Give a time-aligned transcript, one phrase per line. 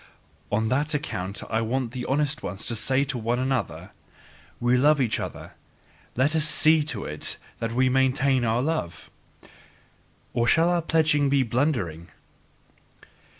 [0.51, 3.91] On that account want I the honest ones to say to one another:
[4.59, 5.51] "We love each other:
[6.15, 9.11] let us SEE TO IT that we maintain our love!
[10.33, 12.07] Or shall our pledging be blundering?"